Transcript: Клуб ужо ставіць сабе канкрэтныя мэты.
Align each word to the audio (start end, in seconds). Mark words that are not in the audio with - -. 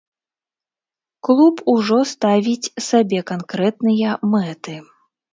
Клуб 1.25 1.55
ужо 1.73 1.99
ставіць 2.13 2.71
сабе 2.85 3.19
канкрэтныя 3.33 4.15
мэты. 4.33 4.75